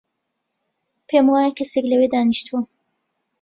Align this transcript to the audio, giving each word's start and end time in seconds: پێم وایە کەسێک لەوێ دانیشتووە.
پێم 1.07 1.25
وایە 1.33 1.51
کەسێک 1.59 1.85
لەوێ 1.91 2.07
دانیشتووە. 2.13 2.61